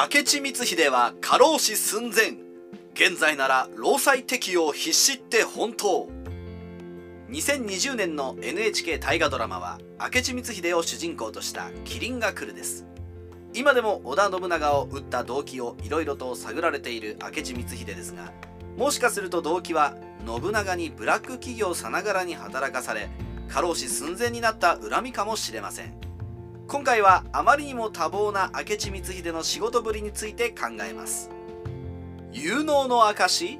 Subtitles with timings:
[0.00, 2.36] 明智光秀は過労死寸前。
[2.94, 6.08] 現在なら労災適用必至って本当。
[7.30, 12.86] 2020年の NHK 大河ドラマは明智光秀を主人公とした「麒麟が来る」です。
[13.54, 18.32] 今でも織田信長を撃った動機をいろいろと探られている明智光秀ですが
[18.76, 23.08] もしかすると動機は信長にブラック企業さながらに働かされ
[23.48, 26.07] 過労死寸前になった恨みかもしれません。
[26.68, 31.30] 今回はあまりにも多忙な明智光秀の仕事ぶりについて考えます。
[32.30, 33.58] 有能の証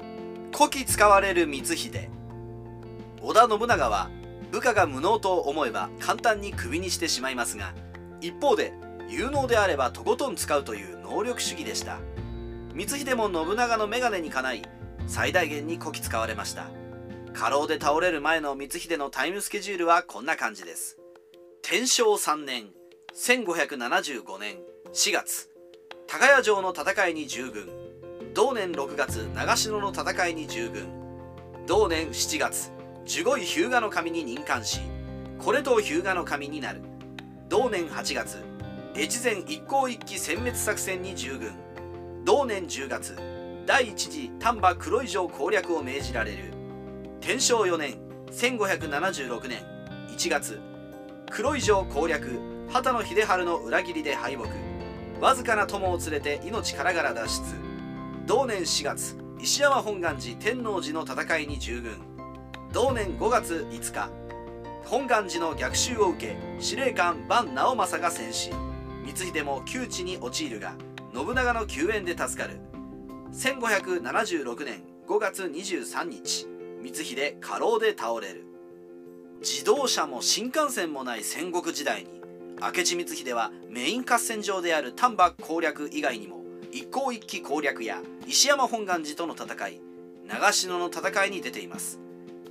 [0.55, 2.07] 古希使われる光秀。
[3.23, 4.11] 織田信長は
[4.51, 7.73] 部下が無能と思えば簡単にクビにしてしまいますが
[8.21, 8.73] 一方で
[9.07, 11.97] 有能であればとことん使うという能力主義でした。
[12.77, 14.61] 光秀も信長の眼鏡にかない
[15.07, 16.67] 最大限にこき使われました。
[17.33, 20.99] 過労で倒れる前の光秀のタイムスケジュールはこんな感じです。
[21.63, 22.69] 天正3年
[23.21, 24.55] 1575年
[24.93, 25.49] 4月
[26.07, 27.67] 高谷城の戦いに従軍。
[28.33, 30.87] 同年6月長篠の戦いに従軍。
[31.67, 32.71] 同年7月
[33.05, 34.79] 守護位日向の神に任官し
[35.37, 36.81] これと日向の神になる。
[37.49, 38.37] 同年8月
[38.95, 41.51] 越前一向一揆殲滅作戦に従軍。
[42.23, 43.17] 同年10月
[43.65, 46.53] 第一次丹波黒い城攻略を命じられる。
[47.19, 47.97] 天正4年
[48.31, 49.59] 1576年
[50.07, 50.57] 1月
[51.29, 54.47] 黒い城攻略畑野秀治の裏切りで敗北。
[55.19, 57.41] わずかな友を連れて命からがら脱出。
[58.27, 61.99] 同年4月石山本願寺天王寺の戦いに従軍。
[62.71, 64.09] 同年5月5日
[64.85, 68.51] 本願寺の逆襲を受け司令官万直政が戦死。
[69.03, 70.75] 光秀も窮地に陥るが
[71.13, 72.59] 信長の救援で助かる。
[73.33, 76.47] 1576年5月23日
[76.83, 78.45] 光秀過労で倒れる。
[79.41, 82.18] 自動車も新幹線もない戦国時代に
[82.61, 89.81] 明智光秀はメイン合戦場である丹波攻略以外にも一向一揆攻略や石山本願寺との戦い
[90.27, 91.99] 長篠の戦いに出ています。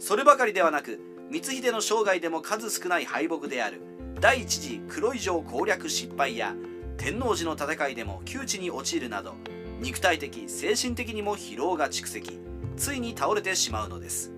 [0.01, 0.99] そればかりではなく
[1.31, 3.83] 光秀の生涯でも数少ない敗北である
[4.21, 6.55] 第一次黒い城攻略失敗や
[6.97, 9.35] 天王寺の戦いでも窮地に陥るなど
[9.81, 12.41] 肉体的精神的にも疲労が蓄積
[12.77, 14.33] ついに倒れてしまうのです。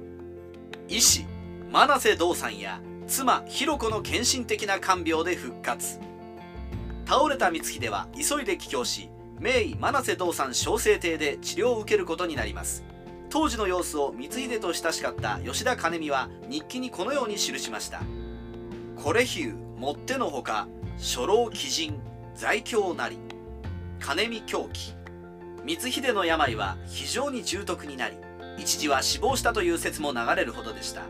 [0.88, 1.24] 医師
[1.70, 5.98] 真瀬道さんや妻弘子の献身的な看病で復活。
[7.06, 9.10] 倒れた光秀は急いで帰郷し
[9.40, 12.84] 名医真瀬道さん小生亭で治療を受けることになります。
[13.28, 18.00] 当時の様子を光秀と親しかった吉田兼美は日記にこのように記しました
[18.96, 22.00] 「これ比喩もってのほか初老鬼人
[22.36, 23.18] 在京なり。
[23.98, 24.94] 金見狂気。
[25.66, 28.16] 光秀の病は非常に重篤になり
[28.56, 31.02] 一時は死亡したという説も流れるほどでした。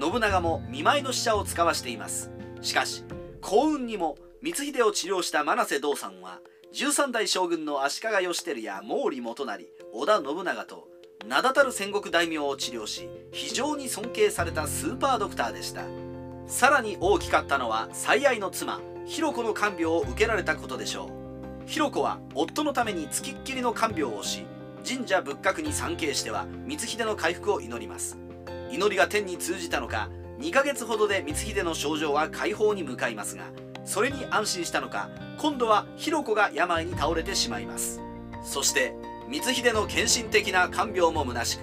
[0.00, 2.30] 信長も見舞いの使者を使わしています。
[2.60, 3.04] しかし
[3.40, 6.40] 幸運にも光秀を治療した真瀬道さんは
[6.72, 10.88] 13代将軍の足利義輝や毛利元就織田信長と
[11.26, 15.82] 名だたる戦国大名を治療し非常に尊敬されたスーパードクターでした。
[16.46, 21.10] さらに大きかったのは最愛の妻弘子の看病を受けられたことでしょ
[21.64, 21.68] う。
[21.68, 24.46] 弘子は夫のためにつきっきりの看病をし
[24.86, 28.18] 神社仏閣に参詣しては光秀の回復を祈ります。
[28.70, 30.08] 祈りが天に通じたのか
[30.38, 33.44] 2ヶ月ほどで光秀の症状は解放に向かいますが
[33.84, 35.08] それに安心したのか
[35.38, 38.00] 今度は弘子が病に倒れてしまいます。
[38.42, 38.94] そして
[39.30, 41.62] 光秀の献身的な看病も虚しく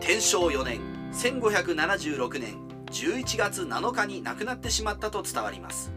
[0.00, 0.80] 天正4年
[1.12, 2.54] 1576年
[2.86, 5.92] 11月7日に亡くなってしまったと伝わります。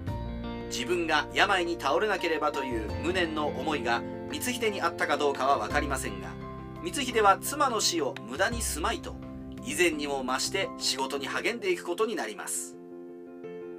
[0.69, 4.01] 自分が病に倒れなければという無念の思いが
[4.31, 6.29] 光秀にあったかどうかは分かりませんが
[6.83, 9.15] 光秀は妻の死を無駄にすまいと
[9.67, 12.77] 以前にも増して仕事に励んでいくことになります。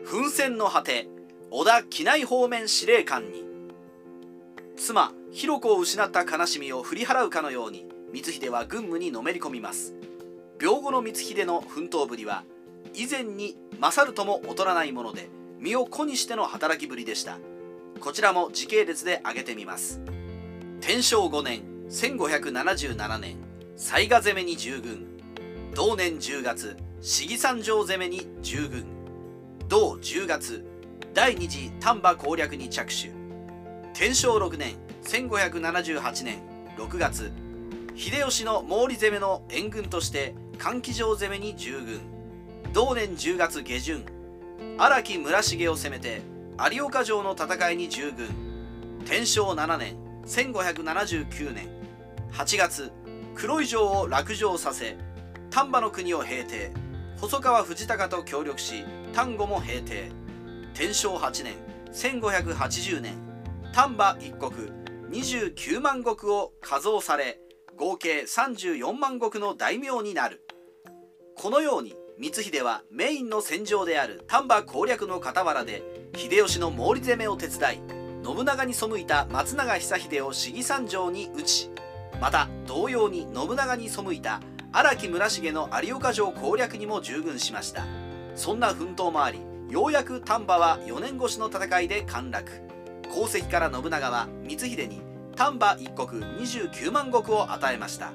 [0.05, 1.09] 奮戦の果て
[1.51, 3.43] 織田機内方面司令官に。
[4.77, 9.95] 妻弘子を失った悲しみを振り払うかのように光秀は軍務にのめり込みます。
[10.61, 12.45] 病後の光秀の奮闘ぶりは
[12.95, 17.39] 以前に勝るとも劣らないもので身を粉にしての働きぶりでした。
[17.99, 20.03] こちらも時系列で挙げてみます。
[20.83, 23.37] 天正5年1577年
[23.77, 25.18] 雑賀攻めに従軍。
[25.75, 28.85] 同年10月市議山城攻めに従軍。
[29.69, 30.65] 同10月
[31.15, 33.11] 第二次丹波攻略に着手。
[33.93, 36.39] 天正6年1578年
[36.77, 37.33] 6月
[37.95, 42.01] 秀吉の毛利攻めの援軍として換気城攻めに従軍。
[42.73, 44.05] 同年10月下旬
[44.79, 46.23] 荒木村重を攻めて
[46.73, 48.29] 有岡城の戦いに従軍。
[49.05, 51.69] 天正7年1579年
[52.33, 52.91] 8月
[53.35, 54.97] 黒い城を落城させ
[55.59, 56.71] 丹波の国を平定。
[57.17, 60.13] 細川藤孝と協力し丹後も平定。
[60.73, 61.55] 天正8年
[61.93, 63.15] 1580年
[63.73, 64.53] 丹波一国
[65.11, 67.41] 29万石を加増され
[67.77, 70.47] 合計34万石の大名になる。
[71.35, 75.83] このように光秀はメインの戦場である丹波攻略の傍らで
[76.15, 77.81] 秀吉の毛利攻めを手伝い
[78.25, 81.71] 信長に背いた松永久秀を市議三条に討ち
[82.21, 87.85] また同様に信長に背いた荒木村重の有岡城攻略にも従軍しました。
[88.35, 92.51] そんな奮闘もありようやく丹波は4年越しの戦いで陥落。
[93.11, 95.01] 功績から信長は光秀に
[95.37, 98.13] 丹波一国29万石を与えました。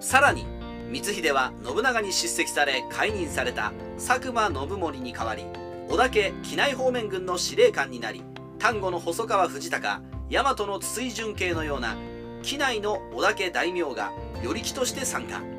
[0.00, 0.46] さらに
[0.90, 5.44] 光秀は信長に叱責され解任された佐久間信盛に代わり
[5.88, 8.22] 織田家畿内方面軍の司令官になり
[8.58, 10.00] 丹後の細川藤孝
[10.30, 11.96] 大和の筒井淳慶のような
[12.42, 14.10] 畿内の織田家大名が
[14.42, 15.51] 与力として参加。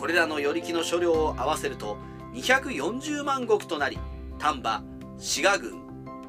[0.00, 1.98] これらの与力の所領を合わせると
[2.32, 3.98] 240万石となり
[4.38, 4.82] 丹波
[5.18, 5.74] 滋賀郡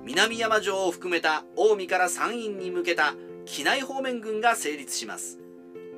[0.04, 3.14] 南山城を含めた近江から山陰に向けた
[3.46, 5.40] 畿内方面軍が成立します。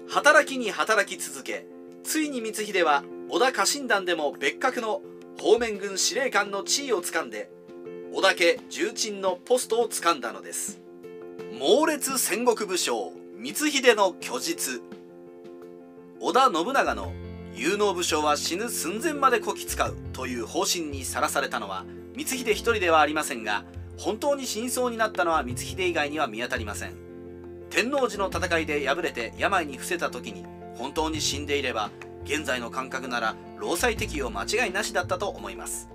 [0.08, 1.66] 働きに働き続け
[2.04, 5.02] ついに光秀は織田家臣団でも別格の
[5.40, 7.50] 方面軍司令官の地位をつかんで
[8.14, 10.80] 織田家重鎮のポストをつかんだのです。
[11.60, 14.84] 猛烈戦国武将光秀の虚実
[16.20, 17.12] 織田信長の
[17.56, 21.86] 有能武将は死ぬ寸前までこき使うという方針にさらされたのは
[22.16, 23.64] 光秀一人ではありませんが
[23.98, 26.94] 本当に真相になったのは光秀以外には見当たりません。
[27.70, 30.46] 天王寺の戦いで敗れて病に伏せた時に
[30.76, 31.90] 本当に死んでいれば
[32.24, 35.90] 現在の感覚なら労災適用間違いなしだったと思います。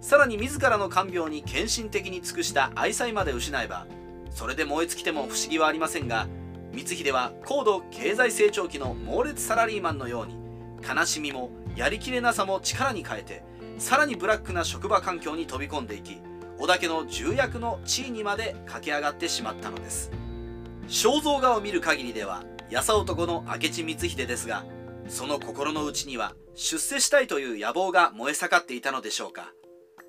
[0.00, 3.86] さらに自らの看病に献身的に尽くした愛妻まで失えば
[4.30, 6.26] それで燃え尽きても不思議はありませんが
[6.72, 10.41] 光秀は高度経済成長期の猛烈サラリーマンのように
[10.82, 13.42] 悲しみもやりきれなさも力に変えて
[13.78, 16.18] さらにブラックな職場環境に飛び込んでいき
[16.58, 20.12] 織田家の重役の地位にまで駆け上がってしまったのです。
[20.88, 24.64] 肖像画を見る限りでは優男の明智光秀ですが
[25.08, 29.52] その心の内には出世したいという野望が燃え盛っていたのでしょうか。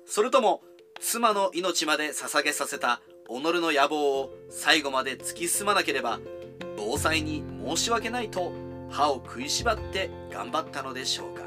[0.06, 0.62] それとも
[1.00, 6.20] 妻の命まで捧げさせた己の野望を最後まで突き進まなければ
[6.76, 8.52] 防災に申し訳ないと
[8.94, 11.42] 歯を食いしばって頑張ったのでしょうか。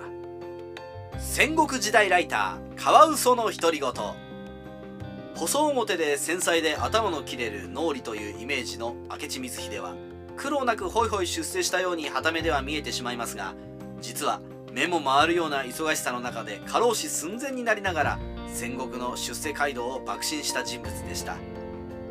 [1.17, 3.91] 戦国時代ライターカワウソの独り言。
[5.33, 9.95] 細表で繊細で頭の切れる脳裏というイメージの明智光秀は
[10.35, 13.53] 苦労なくホイホイ出世したようにはためでは見えてしまいますが
[14.01, 14.41] 実は
[14.73, 21.37] 目も回るような忙しさの中で過労死寸前になりながら戦国の出世街道を爆心した人物でした。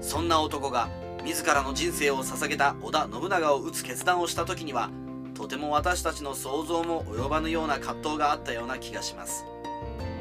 [0.00, 0.88] そんな男が
[1.24, 4.88] 自らの人生を捧げた織田信長を討つ決断をした時には
[5.36, 9.44] とても私たちの想像も及ばぬような葛藤があったような気がします。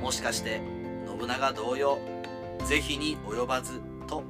[0.01, 0.61] もしかして
[1.07, 1.97] 信長同様
[2.65, 4.23] 是非に及ばずと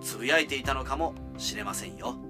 [0.00, 2.27] つぶやいていたのかもしれませんよ。